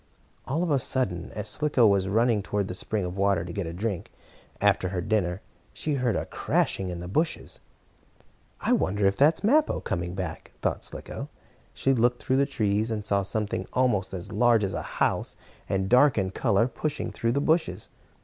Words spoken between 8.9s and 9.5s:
if that is